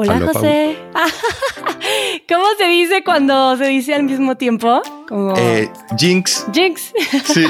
[0.00, 0.78] Hola, José.
[2.28, 4.80] ¿Cómo se dice cuando se dice al mismo tiempo?
[5.06, 6.46] Como Eh, Jinx.
[6.54, 6.94] Jinx.
[7.24, 7.44] Sí,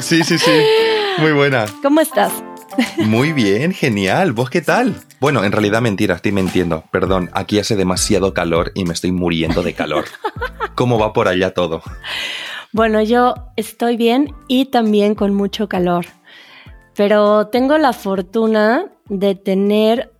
[0.00, 0.50] sí, sí, sí.
[1.18, 1.66] Muy buena.
[1.80, 2.32] ¿Cómo estás?
[2.96, 4.32] Muy bien, genial.
[4.32, 4.96] ¿Vos qué tal?
[5.20, 6.82] Bueno, en realidad mentira, estoy mintiendo.
[6.90, 10.06] Perdón, aquí hace demasiado calor y me estoy muriendo de calor.
[10.74, 11.82] ¿Cómo va por allá todo?
[12.72, 16.06] Bueno, yo estoy bien y también con mucho calor.
[16.96, 20.10] Pero tengo la fortuna de tener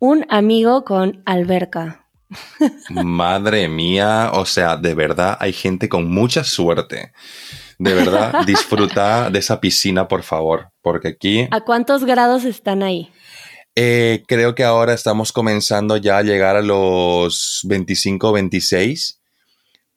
[0.00, 2.06] un amigo con alberca.
[2.90, 7.12] Madre mía, o sea, de verdad hay gente con mucha suerte.
[7.78, 13.10] De verdad, disfruta de esa piscina, por favor, porque aquí ¿A cuántos grados están ahí?
[13.76, 19.20] eh, creo que ahora estamos comenzando ya a llegar a los 25, 26,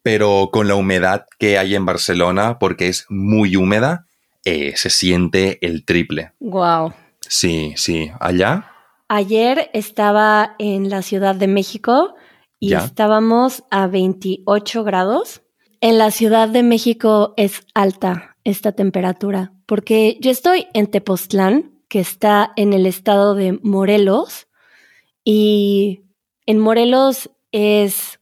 [0.01, 4.05] pero con la humedad que hay en Barcelona, porque es muy húmeda,
[4.45, 6.33] eh, se siente el triple.
[6.39, 6.93] Wow.
[7.21, 8.72] Sí, sí, allá.
[9.07, 12.15] Ayer estaba en la Ciudad de México
[12.59, 12.85] y Ya.
[12.85, 15.41] estábamos a 28 grados.
[15.81, 21.99] En la Ciudad de México es alta esta temperatura porque yo estoy en Tepoztlán, que
[21.99, 24.47] está en el estado de Morelos,
[25.23, 26.01] y
[26.45, 28.19] en Morelos es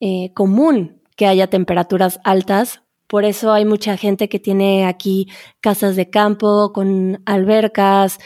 [0.00, 2.82] eh, común que haya temperaturas altas.
[3.06, 5.28] Por eso hay mucha gente que tiene aquí
[5.60, 8.18] casas de campo con albercas.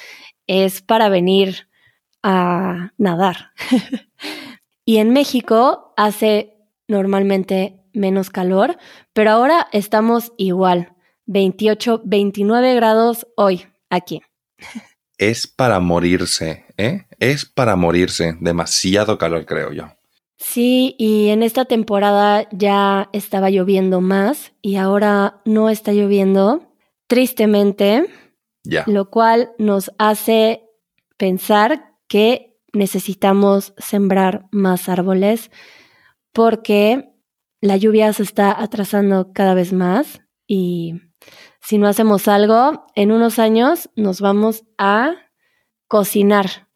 [0.46, 1.68] Es para venir
[2.22, 3.52] a nadar.
[4.84, 6.56] y en México hace
[6.88, 8.78] normalmente menos calor,
[9.12, 10.92] pero ahora estamos igual,
[11.26, 14.22] 28, 29 grados hoy aquí.
[15.18, 17.06] Es para morirse, ¿eh?
[17.18, 18.36] Es para morirse.
[18.40, 19.96] Demasiado calor, creo yo.
[20.36, 26.74] Sí, y en esta temporada ya estaba lloviendo más y ahora no está lloviendo,
[27.06, 28.06] tristemente,
[28.86, 30.62] Lo cual nos hace
[31.16, 35.50] pensar que necesitamos sembrar más árboles
[36.32, 37.10] porque
[37.60, 41.00] la lluvia se está atrasando cada vez más y
[41.60, 45.14] si no hacemos algo, en unos años nos vamos a
[45.88, 46.68] cocinar,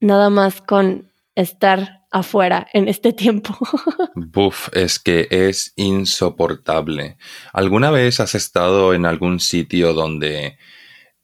[0.00, 3.56] nada más con estar afuera en este tiempo.
[4.14, 7.18] Buf, es que es insoportable.
[7.52, 10.56] ¿Alguna vez has estado en algún sitio donde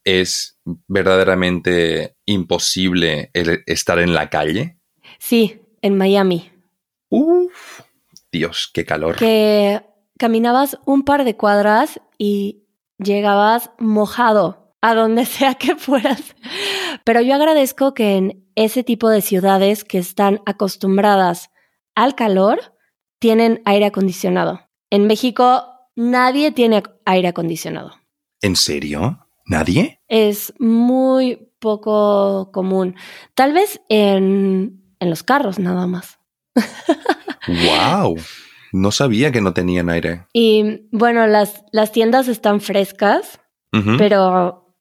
[0.05, 3.31] es verdaderamente imposible
[3.67, 4.79] estar en la calle?
[5.19, 6.51] sí, en Miami,
[7.11, 7.81] Uf,
[8.33, 9.17] Dios, qué calor.
[9.17, 9.83] que
[10.19, 12.65] caminabas un par de cuadras y
[12.99, 16.35] llegabas mojado a donde sea que fueras.
[17.05, 21.51] Pero yo agradezco que en ese tipo de ciudades que están acostumbradas
[21.95, 22.75] al calor,
[23.21, 24.69] tienen aire acondicionado.
[24.91, 27.93] En México nadie tiene aire acondicionado.
[28.43, 29.24] ¿En serio?
[29.47, 30.01] ¿Nadie?
[30.09, 32.97] Es muy poco común.
[33.35, 36.19] Tal vez en, en los carros nada más.
[37.47, 38.17] ¡Wow!
[38.73, 40.27] No sabía que no tenían aire.
[40.33, 43.41] Y bueno, las, las tiendas están frescas,
[43.99, 44.77] pero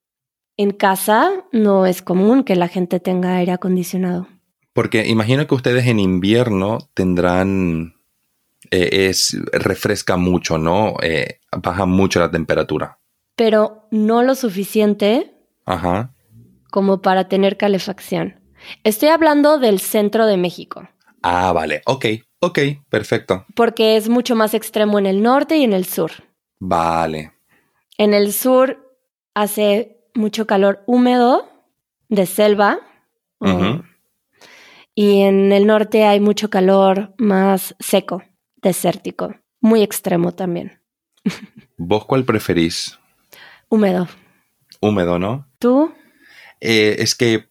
[0.57, 4.27] en casa no es común que la gente tenga aire acondicionado.
[4.73, 7.95] Porque imagino que ustedes en invierno tendrán...
[8.71, 10.95] eh, es, refresca mucho, ¿no?
[11.01, 12.97] Eh, baja mucho la temperatura.
[13.35, 15.33] Pero no lo suficiente
[15.65, 16.13] Ajá.
[16.71, 18.39] como para tener calefacción.
[18.83, 20.87] Estoy hablando del centro de México,
[21.25, 21.81] Ah, vale.
[21.85, 22.05] Ok,
[22.39, 23.45] ok, perfecto.
[23.55, 26.11] porque es mucho más extremo en el norte y en el sur.
[26.59, 27.31] Vale.
[27.97, 28.93] En el sur
[29.33, 31.49] hace mucho calor húmedo
[32.09, 32.79] de selva.
[33.39, 33.83] Ujú.
[34.95, 38.21] Y en el norte hay mucho calor más seco,
[38.57, 40.81] desértico, muy extremo también,
[41.77, 42.99] ¿Vos cuál preferís?
[43.69, 44.07] Húmedo.
[44.81, 45.47] Húmedo, ¿no?
[45.59, 45.93] ¿Tú?
[46.61, 47.49] Eh, es que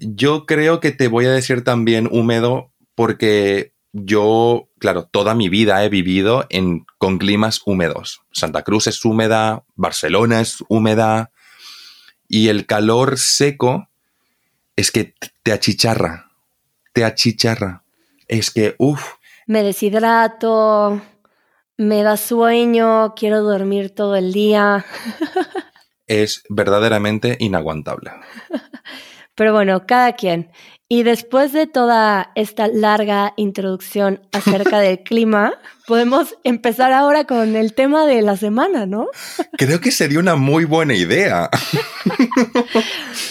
[0.00, 5.82] yo creo que te voy a decir también húmedo porque yo, claro, toda mi vida
[5.84, 8.22] he vivido en, con climas húmedos.
[8.32, 11.30] Santa Cruz es húmeda, Barcelona es húmeda
[12.28, 13.88] y el calor seco
[14.76, 16.30] es que te achicharra,
[16.92, 17.84] te achicharra.
[18.28, 19.14] Es que, uff,
[19.46, 21.00] Me deshidrato,
[21.76, 24.84] me da sueño, quiero dormir todo el día.
[26.06, 28.12] es verdaderamente inaguantable.
[29.34, 30.50] Pero bueno, cada quien.
[30.88, 35.54] Y después de toda esta larga introducción acerca del clima,
[35.86, 39.08] podemos empezar ahora con el tema de la semana, ¿no?
[39.58, 41.50] Creo que sería una muy buena idea.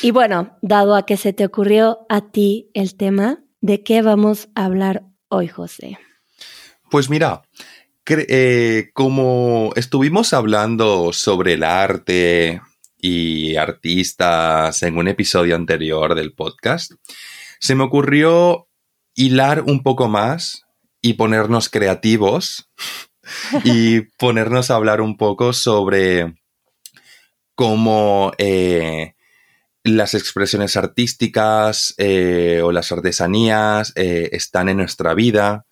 [0.01, 4.49] Y bueno, dado a que se te ocurrió a ti el tema, ¿de qué vamos
[4.53, 5.97] a hablar hoy, José?
[6.91, 7.41] Pues mira,
[8.07, 12.61] eh, como estuvimos hablando sobre el arte
[12.97, 16.91] y artistas en un episodio anterior del podcast,
[17.59, 18.67] se me ocurrió
[19.15, 20.65] hilar un poco más
[21.01, 22.69] y ponernos creativos
[23.63, 26.35] y ponernos a hablar un poco sobre
[27.55, 29.15] cómo eh,
[29.83, 35.65] las expresiones artísticas eh, o las artesanías eh, están en nuestra vida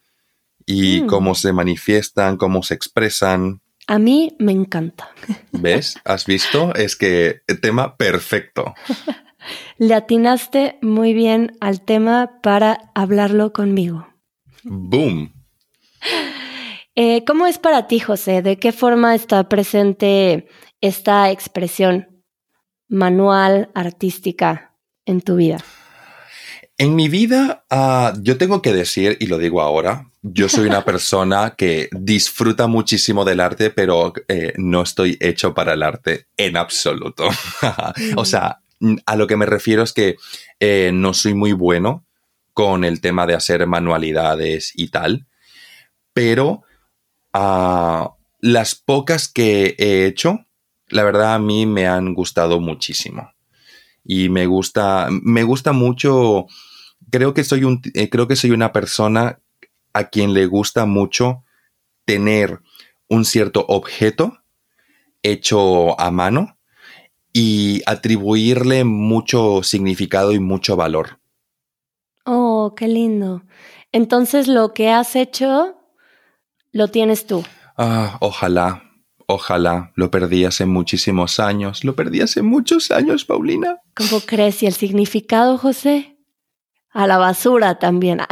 [0.66, 1.08] y Mm.
[1.08, 3.62] cómo se manifiestan, cómo se expresan.
[3.88, 5.10] A mí me encanta.
[5.52, 6.00] ¿Ves?
[6.06, 6.74] ¿Has visto?
[6.76, 8.74] Es que el tema perfecto.
[9.78, 14.08] Le atinaste muy bien al tema para hablarlo conmigo.
[14.64, 15.34] Boom.
[16.96, 18.42] Eh, ¿Cómo es para ti, José?
[18.42, 20.48] ¿De qué forma está presente
[20.80, 22.24] esta expresión
[22.88, 24.76] manual, artística
[25.06, 25.58] en tu vida?
[26.78, 30.84] En mi vida, ah, yo tengo que decir, y lo digo ahora, yo soy una
[30.86, 36.58] persona que disfruta muchísimo del arte, pero eh, no estoy hecho para el arte en
[36.58, 37.30] absoluto.
[38.16, 38.62] o sea,
[39.06, 40.16] a lo que me refiero es que
[40.60, 42.06] eh, no soy muy bueno
[42.54, 45.28] con el tema de hacer manualidades y tal,
[46.12, 46.64] pero
[47.34, 50.46] ah, las pocas que he hecho,
[50.88, 53.33] la verdad a mí me han gustado muchísimo
[54.04, 56.48] y me gusta, me gusta mucho.
[57.10, 59.40] Creo que soy un, eh, creo que soy una persona
[59.94, 61.44] a quien le gusta mucho
[62.06, 62.62] tener
[63.08, 64.40] un cierto objeto
[65.22, 66.58] hecho a mano
[67.32, 71.20] y atribuirle mucho significado y mucho valor.
[72.26, 73.44] Oh, qué lindo.
[73.92, 75.76] Entonces lo que has hecho
[76.72, 77.44] lo tienes tú.
[77.78, 78.84] Ah, ojalá,
[79.34, 79.92] ojalá.
[79.96, 81.84] Lo perdí hace muchísimos años.
[81.84, 83.78] Lo perdí hace muchos años, Paulina.
[83.96, 84.64] ¿Cómo crees?
[84.64, 86.18] ¿Y el significado, José?
[86.92, 88.22] A la basura también.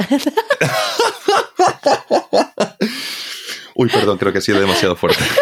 [3.76, 5.24] Uy, perdón, creo que ha sido demasiado fuerte.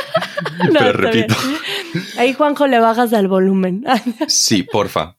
[0.71, 1.35] No, Pero repito.
[1.94, 2.05] bien.
[2.17, 3.83] Ahí, Juanjo, le bajas al volumen.
[4.27, 5.15] Sí, porfa.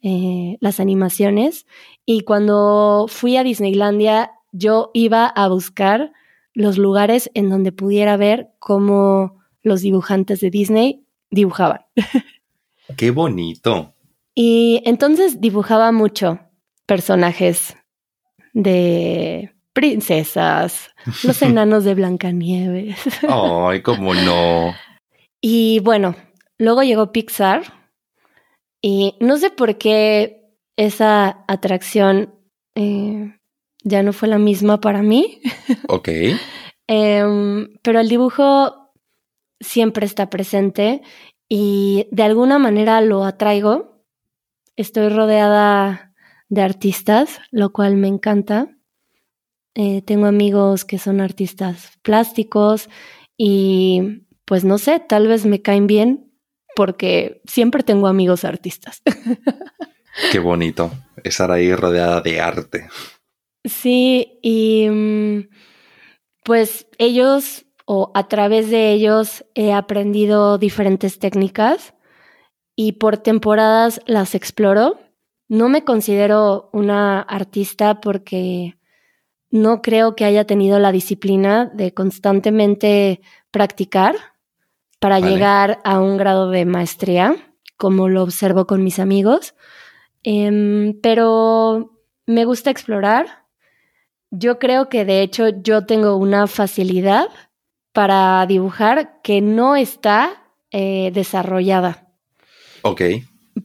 [0.02, 1.67] eh, las animaciones.
[2.07, 6.12] Y cuando fui a Disneylandia, yo iba a buscar
[6.55, 11.80] los lugares en donde pudiera ver cómo los dibujantes de Disney dibujaban.
[12.96, 13.94] ¡Qué bonito!
[14.34, 16.40] Y entonces dibujaba mucho
[16.87, 17.76] personajes
[18.52, 20.90] de princesas,
[21.22, 22.99] los enanos de Blancanieves.
[23.28, 24.75] ¡Ay, cómo no!
[25.40, 26.16] Y bueno,
[26.58, 27.62] luego llegó Pixar
[28.82, 32.34] y no sé por qué esa atracción
[32.75, 33.37] eh,
[33.82, 35.40] ya no fue la misma para mí,
[35.88, 36.08] Ok.
[36.92, 38.79] Em, pero el dibujo
[39.61, 41.02] siempre está presente
[41.49, 44.05] y de alguna manera lo atraigo.
[44.76, 46.14] Estoy rodeada
[46.49, 48.76] de artistas, lo cual me encanta.
[49.75, 52.88] Eh, tengo amigos que son artistas plásticos
[53.37, 56.33] y pues no sé, tal vez me caen bien
[56.75, 59.02] porque siempre tengo amigos artistas.
[60.33, 60.90] ¡Qué bonito!
[61.23, 62.88] Estar ahí rodeada de arte.
[63.64, 65.49] Sí, y mm,
[66.43, 71.92] pues ellos o a través de ellos he aprendido diferentes técnicas
[72.76, 75.00] y por temporadas las exploro.
[75.49, 78.78] No me considero una artista porque
[79.50, 84.14] no creo que haya tenido la disciplina de constantemente practicar
[85.00, 87.35] para llegar a un grado de maestría,
[87.76, 89.56] como lo observo con mis amigos.
[90.23, 93.47] Em, pero me gusta explorar.
[94.30, 97.26] Yo creo que de hecho yo tengo una facilidad
[97.92, 102.09] para dibujar que no está eh, desarrollada.
[102.82, 103.02] Ok.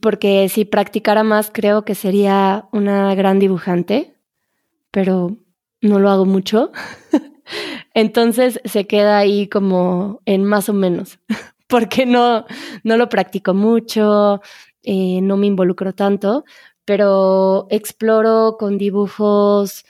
[0.00, 4.14] Porque si practicara más creo que sería una gran dibujante,
[4.90, 5.36] pero
[5.80, 6.72] no lo hago mucho.
[7.94, 11.18] Entonces se queda ahí como en más o menos,
[11.68, 12.44] porque no,
[12.82, 14.42] no lo practico mucho,
[14.82, 16.44] eh, no me involucro tanto,
[16.84, 19.84] pero exploro con dibujos,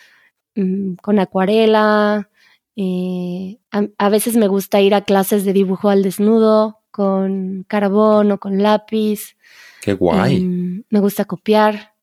[0.54, 2.28] mm, con acuarela.
[2.76, 8.38] Eh, a, veces me gusta ir a clases de dibujo al desnudo con carbón o
[8.38, 9.36] con lápiz.
[9.82, 10.36] Qué guay.
[10.36, 11.94] Em, me gusta copiar.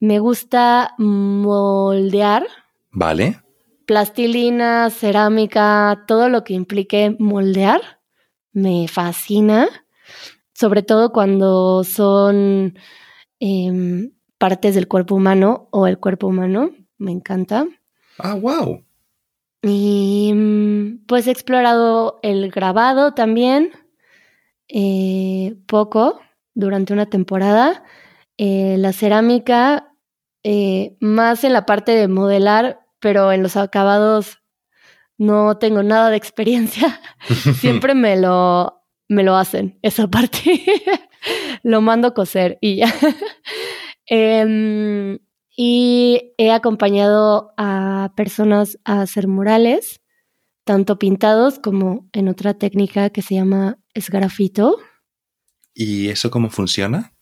[0.00, 2.46] Me gusta moldear.
[2.90, 3.44] Vale
[3.84, 8.00] plastilina, cerámica, todo lo que implique moldear,
[8.52, 9.68] me fascina,
[10.52, 12.78] sobre todo cuando son
[13.40, 17.66] em, partes del cuerpo humano o el cuerpo humano, me encanta.
[18.18, 18.82] Ah, wow.
[19.66, 23.72] Y mm, pues he explorado el grabado también,
[24.68, 26.20] eh, poco,
[26.54, 27.82] durante una temporada.
[28.36, 29.94] Eh, la cerámica,
[30.42, 34.42] eh, más en la parte de modelar, pero en los acabados
[35.16, 37.00] no tengo nada de experiencia.
[37.60, 40.62] Siempre me lo, me lo hacen, esa parte.
[41.62, 42.92] lo mando a coser y ya.
[45.56, 50.00] Y he acompañado a personas a hacer murales,
[50.64, 54.78] tanto pintados como en otra técnica que se llama esgrafito.
[55.74, 57.14] ¿Y eso cómo funciona?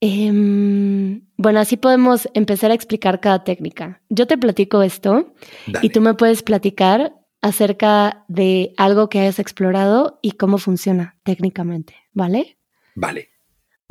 [0.00, 4.02] Em, bueno, así podemos empezar a explicar cada técnica.
[4.08, 5.32] Yo te platico esto
[5.80, 11.94] y tú me puedes platicar acerca de algo que hayas explorado y cómo funciona técnicamente,
[12.12, 12.58] ¿vale?
[12.94, 13.31] Vale.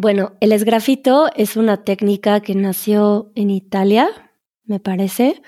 [0.02, 4.32] Bueno, el esgrafito es una técnica que nació en Italia,
[4.64, 5.44] me parece.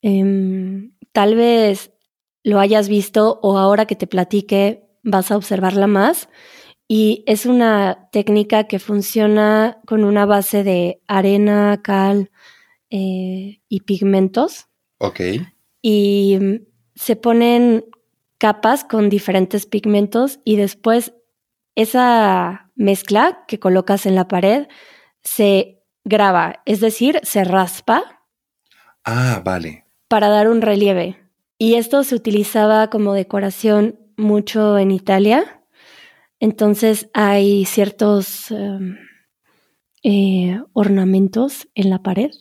[0.00, 1.92] Em, tal vez
[2.42, 6.30] lo hayas visto o ahora que te platique vas a observarla más.
[6.88, 12.30] Y es una técnica que funciona con una base de arena, cal
[12.88, 14.68] eh, y pigmentos.
[15.00, 15.20] Ok.
[15.82, 16.54] Y mm,
[16.94, 17.84] se ponen
[18.38, 21.12] capas con diferentes pigmentos y después
[21.74, 24.68] esa mezcla que colocas en la pared
[25.22, 28.22] se graba, es decir, se raspa.
[29.04, 29.84] Ah, vale.
[30.08, 31.18] Para dar un relieve.
[31.58, 35.62] Y esto se utilizaba como decoración mucho en Italia
[36.42, 38.98] entonces hay ciertos em,
[40.02, 42.32] eh, ornamentos en la pared,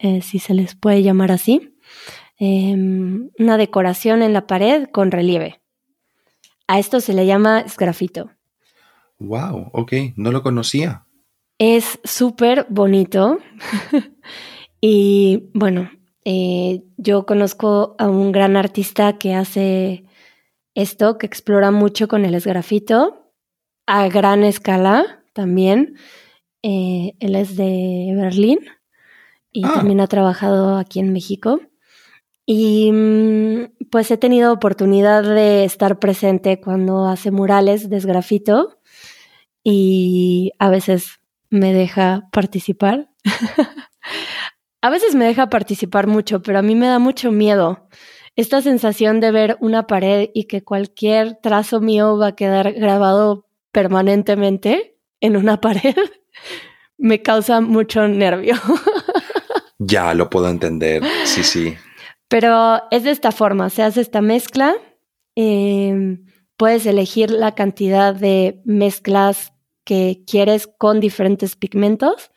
[0.00, 1.78] eh, si se les puede llamar así.
[2.40, 5.62] Em, una decoración en la pared con relieve.
[6.66, 8.32] A esto se le llama esgrafito.
[9.18, 11.06] Wow, ok, no lo conocía.
[11.58, 13.38] Es súper bonito.
[14.80, 15.90] y bueno,
[16.24, 20.04] eh, yo conozco a un gran artista que hace
[20.74, 23.32] esto, que explora mucho con el esgrafito
[23.86, 25.96] a gran escala también.
[26.62, 28.58] Eh, él es de Berlín
[29.52, 29.72] y ah.
[29.74, 31.60] también ha trabajado aquí en México.
[32.44, 38.75] Y mm, pues he tenido oportunidad de estar presente cuando hace murales de esgrafito
[39.68, 41.18] y a veces
[41.50, 43.10] me deja participar.
[44.80, 47.88] a veces me deja participar mucho, pero a mí me da mucho miedo
[48.36, 53.48] esta sensación de ver una pared y que cualquier trazo mío va a quedar grabado
[53.72, 55.96] permanentemente en una pared
[56.96, 58.54] me causa mucho nervio.
[59.78, 61.74] ya lo puedo entender, sí, sí.
[62.28, 64.76] Pero es de esta forma, se hace esta mezcla,
[65.34, 66.24] em,
[66.56, 69.55] puedes elegir la cantidad de mezclas
[69.86, 72.32] que quieres con diferentes pigmentos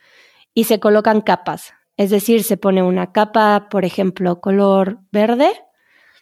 [0.54, 1.74] y se colocan capas.
[1.98, 5.52] Es decir, se pone una capa, por ejemplo, color verde,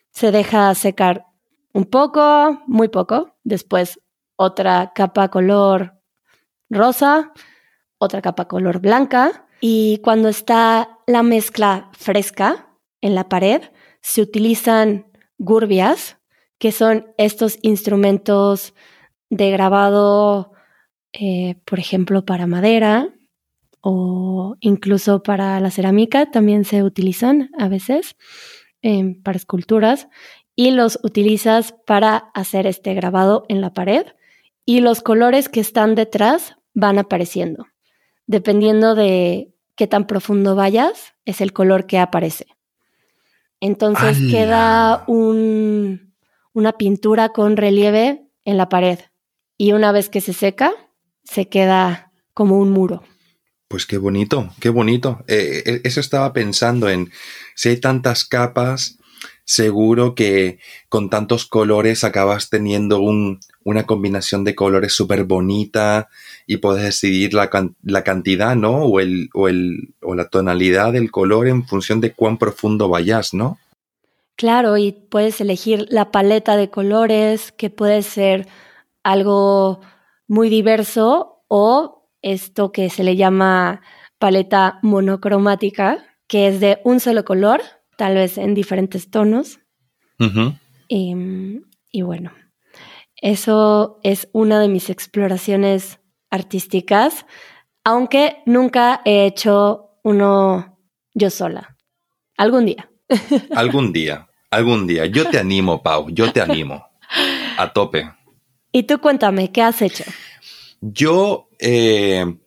[0.09, 1.25] se deja secar
[1.73, 3.99] un poco, muy poco, después
[4.37, 6.01] otra capa color
[6.69, 7.33] rosa,
[7.99, 9.45] otra capa color blanca.
[9.59, 12.69] Y cuando está la mezcla fresca
[13.01, 13.61] en la pared,
[14.01, 16.17] se utilizan gurbias,
[16.57, 18.73] que son estos instrumentos
[19.29, 20.53] de grabado,
[21.13, 23.13] eh, por ejemplo, para madera
[23.81, 28.15] o incluso para la cerámica, también se utilizan a veces
[28.81, 30.07] eh, para esculturas.
[30.59, 34.07] y los utilizas para hacer este grabado en la pared
[34.65, 37.67] y los colores que están detrás van apareciendo.
[38.25, 42.47] Dependiendo de qué tan profundo vayas, es el color que aparece.
[43.59, 46.13] Entonces queda un,
[46.53, 48.99] una pintura con relieve en la pared
[49.57, 50.73] y una vez que se seca,
[51.29, 53.03] se queda como un muro.
[53.67, 55.23] Pues qué bonito, qué bonito.
[55.27, 57.11] Eh, eh, eso estaba pensando en
[57.55, 58.97] si hay tantas capas,
[59.43, 66.07] seguro que con tantos colores acabas teniendo una combinación de colores súper bonita
[66.45, 67.49] y puedes decidir la,
[68.03, 68.83] cantidad, ¿no?
[68.83, 73.33] O, el, o, el, o la tonalidad del color en función de cuán profundo vayas,
[73.33, 73.57] ¿no?
[74.37, 78.47] Claro, y puedes elegir la paleta de colores, que puede ser
[79.03, 79.81] algo
[80.27, 83.81] muy diverso o esto que se le llama
[84.19, 87.61] paleta monocromática, que es de un solo color,
[87.97, 89.59] tal vez en diferentes tonos.
[90.89, 92.31] y, bueno,
[93.15, 97.25] eso es una de mis exploraciones artísticas,
[97.83, 100.77] aunque nunca he hecho uno
[101.13, 101.77] yo sola.
[102.37, 102.89] Algún día.
[103.55, 105.05] algún día, algún día.
[105.05, 106.85] Yo te animo, Pau, yo te animo.
[107.57, 108.16] A tope.
[108.77, 110.03] Y tú cuéntame, ¿qué has hecho?
[110.81, 112.37] Yo, eh,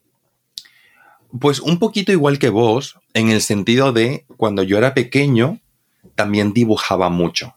[1.41, 5.59] pues un poquito igual que vos, en el sentido de cuando yo era pequeño,
[6.15, 7.57] también dibujaba mucho.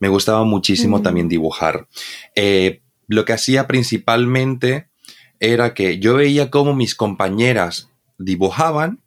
[0.00, 1.88] Me gustaba muchísimo también dibujar.
[2.34, 4.90] Eh, lo que hacía principalmente
[5.38, 9.00] era que yo veía cómo mis compañeras dibujaban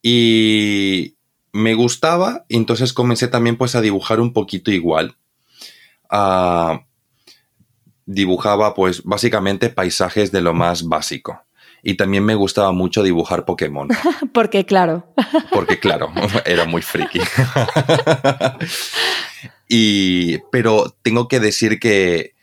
[0.00, 1.16] y
[1.52, 5.14] me gustaba, y entonces comencé también pues a dibujar un poquito igual.
[6.08, 6.86] Ah,
[8.06, 11.40] dibujaba pues básicamente paisajes de lo más básico.
[11.82, 13.88] Y también me gustaba mucho dibujar Pokémon.
[14.32, 15.12] Porque claro.
[15.52, 16.12] Porque claro,
[16.46, 17.20] era muy friki.
[19.68, 22.34] y, pero tengo que decir que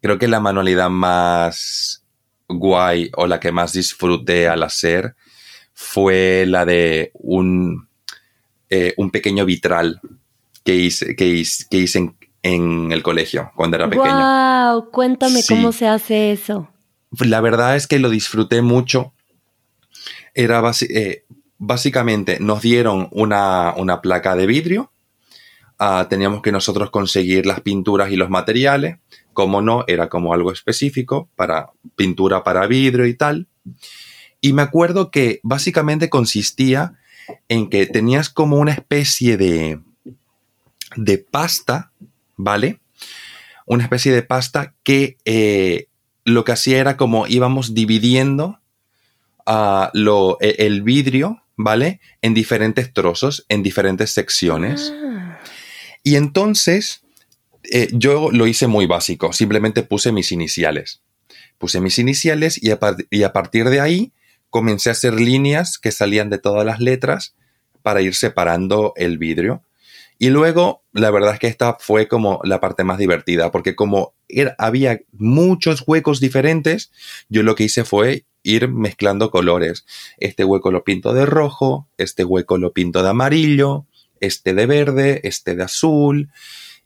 [0.00, 2.04] creo que la manualidad más
[2.48, 5.16] guay o la que más disfruté al hacer
[5.74, 7.88] fue la de un,
[8.70, 10.00] eh, un pequeño vitral
[10.62, 14.04] que hice, que hice, que hice en, en el colegio cuando era pequeño.
[14.04, 14.90] ¡Wow!
[14.90, 16.68] Cuéntame cómo se hace eso.
[17.18, 19.12] La verdad es que lo disfruté mucho.
[20.34, 21.24] Era eh,
[21.58, 24.92] básicamente nos dieron una, placa de vidrio.
[25.78, 28.98] Ah, teníamos que nosotros conseguir las pinturas y los materiales.
[29.32, 33.48] Como no, era como algo específico para pintura para vidrio y tal.
[34.40, 36.94] Y me acuerdo que básicamente consistía
[37.48, 39.80] en que tenías como una especie de,
[40.94, 41.92] de pasta
[42.36, 42.80] ¿vale?
[43.66, 45.88] Una especie de pasta que eh,
[46.24, 48.60] lo que hacía era como íbamos dividiendo
[49.44, 52.00] ah, lo, e, el vidrio, ¿vale?
[52.22, 54.92] En diferentes trozos, en diferentes secciones.
[54.94, 55.40] Ah.
[56.02, 57.02] Y entonces
[57.70, 61.02] eh, yo lo hice muy básico, simplemente puse mis iniciales.
[61.58, 62.78] Puse mis iniciales y a,
[63.10, 64.12] y a partir de ahí
[64.50, 67.34] comencé a hacer líneas que salían de todas las letras
[67.82, 69.62] para ir separando el vidrio.
[70.18, 74.14] Y luego, la verdad es que esta fue como la parte más divertida, porque como
[74.58, 76.90] había muchos huecos diferentes,
[77.28, 79.84] yo lo que hice fue ir mezclando colores.
[80.18, 83.86] Este hueco lo pinto de rojo, este hueco lo pinto de amarillo,
[84.20, 86.30] este de verde, este de azul.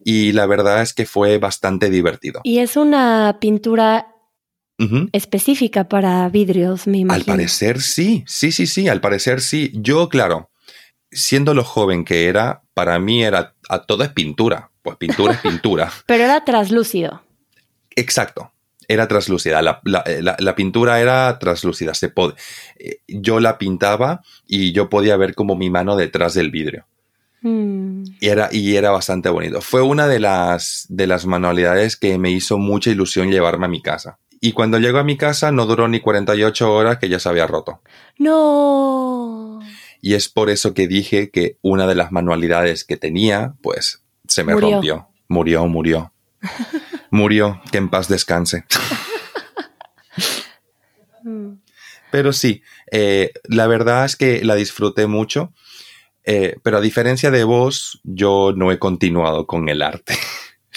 [0.02, 2.40] Y la verdad es que fue bastante divertido.
[2.42, 4.06] Y es una pintura
[5.12, 7.32] específica para vidrios, me imagino.
[7.32, 9.70] Al parecer sí, sí, sí, sí, al parecer sí.
[9.74, 10.49] Yo, claro,
[11.10, 14.70] siendo lo joven que era, para mí era a todo es pintura.
[14.82, 15.90] Pues pintura es pintura.
[16.06, 17.22] Pero era traslúcido.
[17.96, 18.52] Exacto.
[18.88, 19.62] Era traslúcida.
[19.62, 21.94] La, la, pintura era traslúcida.
[21.94, 22.12] Se
[22.78, 26.86] eh, yo la pintaba y yo podía ver como mi mano detrás del vidrio.
[27.42, 28.02] Mm.
[28.20, 29.60] Y, era, y era bastante bonito.
[29.60, 33.80] Fue una de las, de las manualidades que me hizo mucha ilusión llevarme a mi
[33.80, 34.18] casa.
[34.40, 37.46] Y cuando llegó a mi casa no duró ni 48 horas que ya se había
[37.46, 37.82] roto.
[38.18, 39.60] No.
[40.00, 44.44] Y es por eso que dije que una de las manualidades que tenía, pues se
[44.44, 45.08] me rompió.
[45.28, 46.12] Murió, murió.
[47.10, 48.64] murió, que en paz descanse.
[52.10, 55.52] pero sí, eh, la verdad es que la disfruté mucho.
[56.24, 60.14] Eh, pero a diferencia de vos, yo no he continuado con el arte.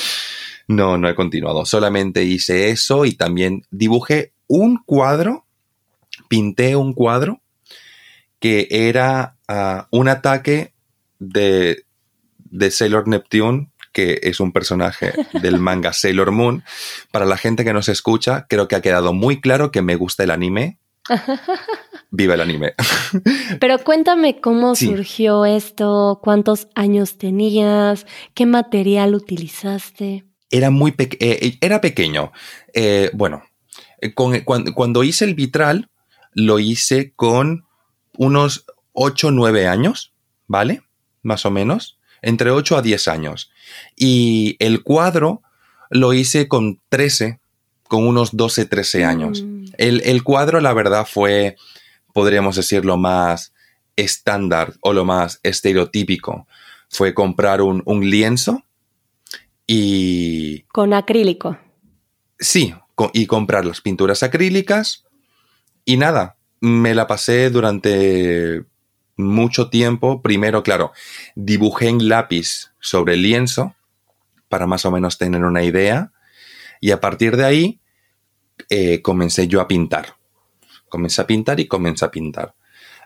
[0.67, 1.65] no, no he continuado.
[1.65, 5.45] Solamente hice eso y también dibujé un cuadro,
[6.27, 7.42] pinté un cuadro
[8.43, 10.73] que era ah, un ataque
[11.17, 11.85] de,
[12.37, 16.61] de Sailor Neptune, que es un personaje del manga Sailor Moon.
[17.13, 20.25] Para la gente que nos escucha, creo que ha quedado muy claro que me gusta
[20.25, 20.77] el anime.
[22.11, 22.73] Viva el anime.
[23.61, 30.25] Pero cuéntame cómo surgió esto, cuántos años tenías, qué material utilizaste.
[30.49, 32.33] Era muy pequeño, eh, era pequeño.
[32.73, 33.41] Eh, bueno,
[34.13, 35.89] cuando, cuando, hice el vitral,
[36.33, 37.63] lo hice con
[38.17, 40.13] unos 8 o 9 años,
[40.47, 40.81] ¿vale?
[41.21, 43.51] Más o menos, entre 8 a 10 años.
[43.95, 45.41] Y el cuadro
[45.89, 47.39] lo hice con 13,
[47.87, 49.43] con unos 12, 13 años.
[49.43, 49.65] Mm.
[49.77, 51.55] El, cuadro, la verdad, fue,
[52.13, 53.53] podríamos decir, lo más
[53.95, 56.47] estándar o lo más estereotípico.
[56.89, 58.63] Fue comprar un, lienzo
[59.67, 60.61] y...
[60.63, 61.57] Con acrílico.
[62.39, 62.73] Sí,
[63.13, 65.05] y comprar las pinturas acrílicas
[65.85, 68.63] y nada, me la pasé durante
[69.17, 70.21] mucho tiempo.
[70.21, 70.93] Primero, claro,
[71.35, 73.75] dibujé en lápiz sobre el lienzo
[74.47, 76.13] para más o menos tener una idea.
[76.79, 77.81] Y a partir de ahí
[78.69, 80.15] eh, comencé yo a pintar.
[80.87, 82.55] Comencé a pintar y comencé a pintar.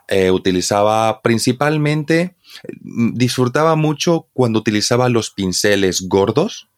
[0.06, 2.36] Eh, utilizaba principalmente,
[2.80, 6.68] disfrutaba mucho cuando utilizaba los pinceles gordos,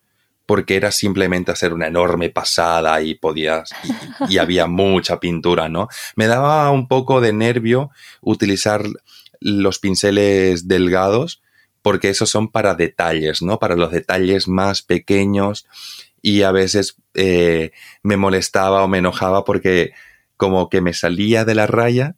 [0.50, 3.70] porque era simplemente hacer una enorme pasada y podías,
[4.28, 5.86] y, había mucha pintura, ¿no?
[6.16, 8.82] Me daba un poco de nervio utilizar
[9.38, 11.40] los pinceles delgados,
[11.82, 13.60] porque esos son para detalles, ¿no?
[13.60, 15.68] Para los detalles más pequeños
[16.20, 17.70] y a veces eh,
[18.02, 19.92] me molestaba o me enojaba porque
[20.36, 22.16] como que me salía de la raya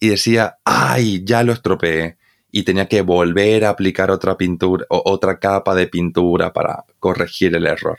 [0.00, 2.16] y decía, ay, ya lo estropeé
[2.52, 7.56] y tenía que volver a aplicar otra pintura o otra capa de pintura para corregir
[7.56, 7.98] el error.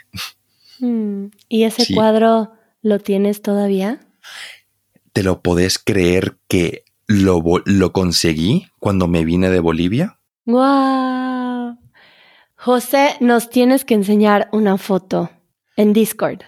[0.79, 1.25] Hmm.
[1.49, 2.51] ¿Y ese cuadro
[2.83, 3.99] lo tienes todavía?
[5.11, 10.19] ¿Te lo podés creer que lo, lo conseguí cuando me vine de Bolivia?
[10.45, 11.79] ¡Wow!
[12.55, 15.31] José, nos tienes que enseñar una foto
[15.75, 16.41] en Discord.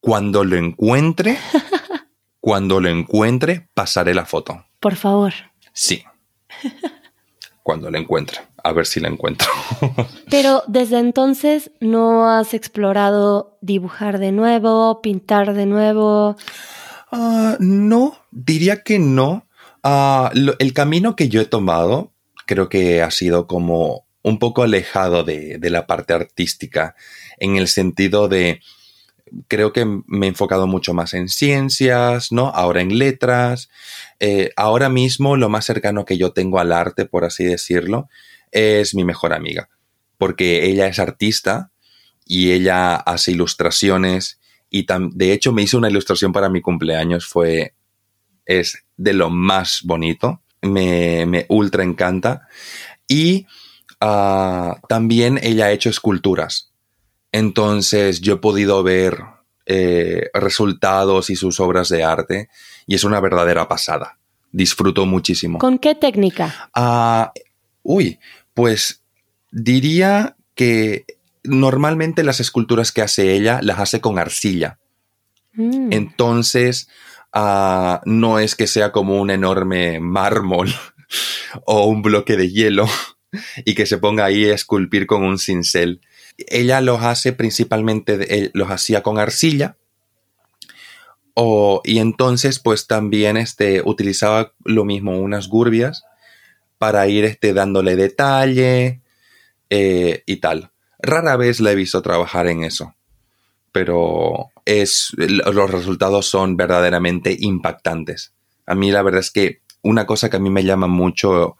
[0.00, 1.38] Cuando lo encuentre,
[2.40, 4.64] cuando lo encuentre, pasaré la foto.
[4.78, 5.32] Por favor.
[5.72, 6.04] Sí
[7.68, 8.38] cuando la encuentre.
[8.64, 9.46] A ver si la encuentro.
[10.30, 16.34] Pero desde entonces no has explorado dibujar de nuevo, pintar de nuevo.
[17.12, 19.46] Ah, no, diría que no.
[19.82, 22.14] Ah, el camino que yo he tomado
[22.46, 26.96] creo que ha sido como un poco alejado de, de la parte artística,
[27.36, 28.62] en el sentido de
[29.48, 32.48] creo que me he enfocado mucho más en ciencias, ¿no?
[32.48, 33.68] Ahora en letras.
[34.20, 38.08] Eh, ahora mismo lo más cercano que yo tengo al arte, por así decirlo,
[38.52, 39.68] es mi mejor amiga,
[40.16, 41.70] porque ella es artista
[42.24, 44.38] y ella hace ilustraciones
[44.70, 47.74] y de hecho me hizo una ilustración para mi cumpleaños, fue,
[48.44, 52.48] es de lo más bonito, me, ultra encanta.
[53.06, 53.46] Y
[54.00, 56.67] ah, también ella ha hecho esculturas.
[57.32, 59.18] Entonces yo he podido ver
[59.66, 62.48] eh, resultados y sus obras de arte
[62.86, 64.18] y es una verdadera pasada.
[64.50, 65.58] Disfruto muchísimo.
[65.58, 66.70] ¿Con qué técnica?
[66.74, 67.32] Ah,
[67.82, 68.18] uy,
[68.54, 69.02] pues
[69.50, 71.04] diría que
[71.44, 74.78] normalmente las esculturas que hace ella las hace con arcilla.
[75.52, 75.92] Mm.
[75.92, 76.88] Entonces,
[77.32, 80.72] ah, no es que sea como un enorme mármol
[81.66, 82.88] o un bloque de hielo
[83.64, 86.00] y que se ponga ahí a esculpir con un cincel
[86.38, 89.76] ella los hace principalmente, los hacía con arcilla.
[91.34, 96.04] O, y entonces, pues también este, utilizaba lo mismo, unas gurbias,
[96.78, 99.02] para ir este, dándole detalle
[99.70, 100.70] eh, y tal.
[101.00, 102.94] Rara vez la he visto trabajar en eso,
[103.70, 108.32] pero es, los resultados son verdaderamente impactantes.
[108.66, 111.56] A mí la verdad es que una cosa que a mí me llama mucho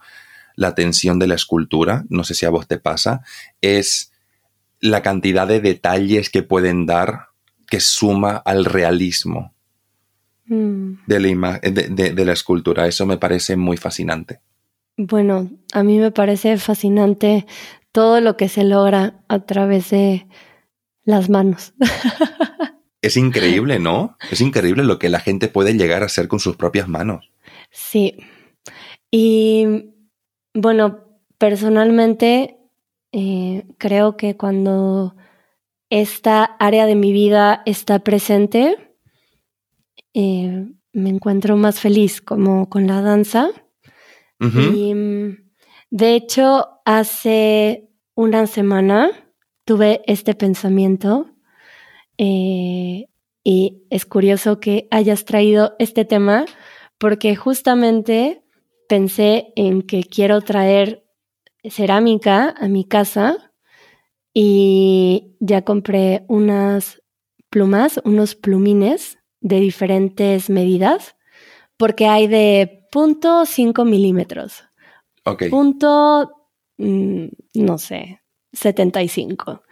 [0.57, 3.23] la atención de la escultura, no sé si a vos te pasa,
[3.61, 4.08] es
[4.81, 7.29] la cantidad de detalles que pueden dar
[7.69, 9.55] que suma al realismo
[10.47, 10.93] mm.
[11.07, 12.87] de, la de, la escultura.
[12.87, 14.41] Eso me parece muy fascinante.
[14.97, 17.47] Bueno, a mí me parece fascinante
[17.93, 20.27] todo lo que se logra a través de
[21.05, 21.75] las manos.
[23.01, 24.17] Es increíble, ¿no?
[24.31, 27.31] Es increíble lo que la gente puede llegar a hacer con sus propias manos.
[27.71, 28.17] Sí.
[29.11, 29.93] Y
[30.53, 31.05] bueno,
[31.39, 32.58] personalmente
[33.13, 35.15] eh, creo que cuando
[35.91, 38.77] esta área de mi vida está presente,
[40.15, 43.51] eh, me encuentro más feliz como con la danza.
[44.41, 45.37] Y mm,
[45.91, 49.11] de hecho, hace una semana
[49.65, 51.31] tuve este pensamiento
[52.19, 53.07] eh,
[53.43, 56.45] y es curioso que hayas traído este tema
[56.99, 58.43] porque justamente
[58.89, 61.08] pensé en que quiero traer
[61.71, 63.53] cerámica a mi casa
[64.35, 67.03] y ya compré unas
[67.51, 71.17] plumas, unos plumines de diferentes medidas
[71.77, 74.65] porque hay de punto 5 milímetros.
[75.25, 75.45] Ok.
[75.51, 76.31] Punto,
[76.79, 78.21] mm, no sé,
[78.53, 79.63] 75.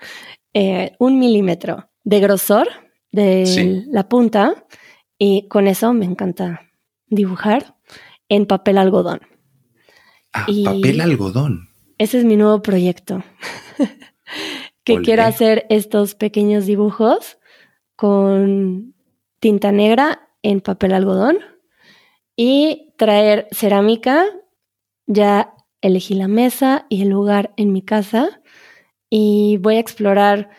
[0.54, 2.68] Eh, un milímetro de grosor
[3.12, 3.84] de Sí.
[3.90, 4.64] la punta
[5.18, 6.60] y con eso me encanta
[7.06, 7.76] dibujar
[8.28, 9.20] en papel algodón.
[10.32, 11.65] Ah, y- papel algodón.
[11.98, 13.22] Ese es mi nuevo proyecto.
[14.84, 15.04] que Olé.
[15.04, 17.38] quiero hacer estos pequeños dibujos
[17.96, 18.94] con
[19.40, 21.38] tinta negra en papel algodón
[22.36, 24.26] y traer cerámica.
[25.06, 28.40] Ya elegí la mesa y el lugar en mi casa
[29.08, 30.50] y voy a explorar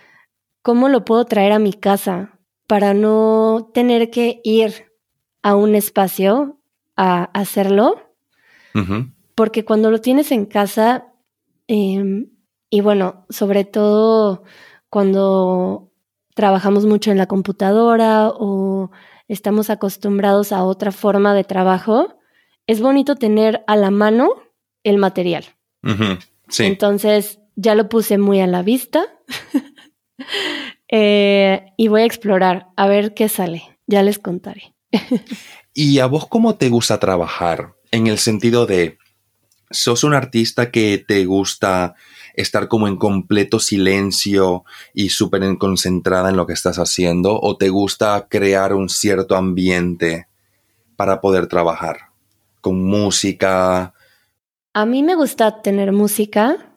[0.61, 4.91] cómo lo puedo traer a mi casa para no tener que ir
[5.41, 6.59] a un espacio
[6.95, 8.07] a hacerlo
[9.35, 11.13] porque cuando lo tienes en casa,
[11.67, 12.29] em,
[12.69, 14.43] y bueno, sobre todo
[14.89, 15.91] cuando
[16.35, 18.91] trabajamos mucho en la computadora o
[19.27, 22.15] estamos acostumbrados a otra forma de trabajo,
[22.67, 24.29] es bonito tener a la mano
[24.83, 25.45] el material.
[26.49, 26.65] Sí.
[26.65, 29.05] Entonces ya lo puse muy a la vista
[30.89, 33.63] Eh, y voy a explorar a ver qué sale.
[33.87, 34.73] Ya les contaré.
[35.73, 37.75] ¿Y a vos cómo te gusta trabajar?
[37.91, 38.97] En el sentido de,
[39.69, 41.95] ¿sos un artista que te gusta
[42.33, 47.39] estar como en completo silencio y súper en- concentrada en lo que estás haciendo?
[47.39, 50.27] ¿O te gusta crear un cierto ambiente
[50.95, 52.09] para poder trabajar?
[52.61, 53.93] Con música.
[54.73, 56.73] A mí me gusta tener música.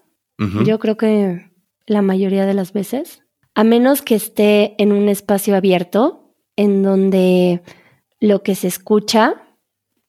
[0.65, 1.51] Yo creo que
[1.85, 3.23] la mayoría de las veces,
[3.55, 7.63] a menos que esté en un espacio abierto, en donde
[8.21, 9.35] lo que se escucha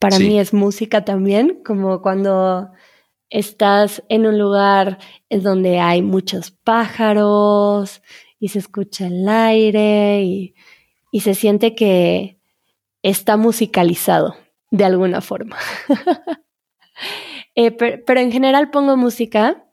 [0.01, 0.27] para Sí.
[0.27, 2.71] mí es música también, como cuando
[3.29, 4.97] estás en un lugar
[5.29, 8.01] en donde hay muchos pájaros
[8.39, 10.55] y se escucha el aire y,
[11.11, 12.39] y se siente que
[13.03, 14.35] está musicalizado
[14.71, 15.57] de alguna forma.
[17.55, 19.65] Eh, per- pero en general pongo música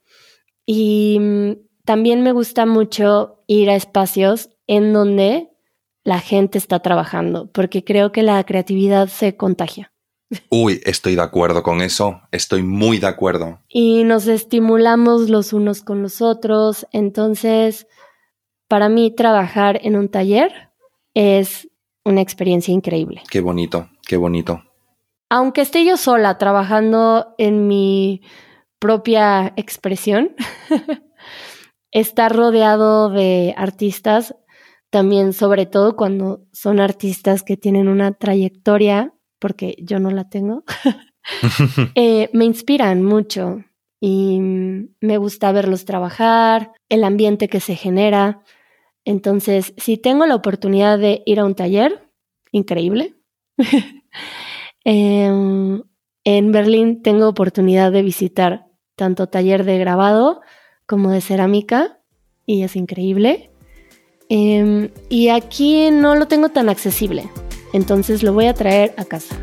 [0.67, 1.53] y mm,
[1.85, 5.51] también me gusta mucho ir a espacios en donde
[6.05, 9.93] la gente está trabajando, porque creo que la creatividad se contagia
[10.51, 12.21] Uy, estoy de acuerdo con eso.
[12.33, 13.61] Estoy muy de acuerdo.
[13.69, 16.87] y nos estimulamos los unos con los otros.
[16.93, 17.87] Entonces,
[18.69, 20.71] para mí trabajar en un taller
[21.15, 21.69] es
[22.05, 23.23] una experiencia increíble.
[23.31, 24.63] Qué bonito, qué bonito.
[25.31, 28.23] Aunque esté yo sola trabajando en mi
[28.79, 30.35] propia expresión,
[31.91, 34.35] estar rodeado de artistas,
[34.91, 40.65] también sobre todo cuando son artistas que tienen una trayectoria, porque yo no la tengo,
[41.95, 43.65] eh, me inspiran mucho
[44.01, 48.43] y mm, me gusta verlos trabajar, el ambiente que se genera.
[49.05, 52.09] Entonces, si tengo la oportunidad de ir a un taller,
[52.53, 53.15] increíble.
[54.85, 55.83] Em,
[56.25, 60.41] en Berlín tengo oportunidad de visitar tanto taller de grabado
[60.87, 62.01] como de cerámica
[62.47, 63.51] y es increíble.
[64.31, 67.29] Em, y aquí no lo tengo tan accesible,
[67.73, 69.37] entonces lo voy a traer a casa.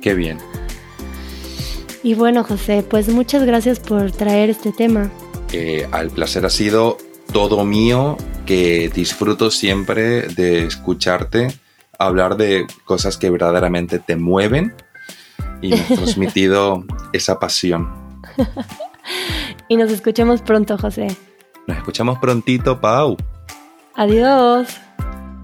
[0.00, 0.38] Qué bien.
[2.02, 5.10] Y bueno, José, pues muchas gracias por traer este tema.
[5.52, 6.98] Eh, al placer ha sido
[7.32, 11.48] todo mío, que disfruto siempre de escucharte
[11.98, 14.74] hablar de cosas que verdaderamente te mueven
[15.60, 17.88] y me has transmitido esa pasión.
[19.68, 21.08] Y nos escuchamos pronto, José.
[21.66, 23.16] Nos escuchamos prontito, Pau.
[23.94, 24.68] Adiós.